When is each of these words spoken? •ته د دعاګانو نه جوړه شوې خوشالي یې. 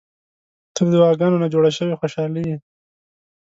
•ته 0.73 0.79
د 0.85 0.89
دعاګانو 0.93 1.41
نه 1.43 1.47
جوړه 1.53 1.69
شوې 1.77 1.95
خوشالي 1.99 2.41
یې. 2.49 2.57